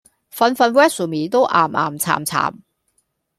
[0.31, 2.53] 份份 resume 都岩岩巉巉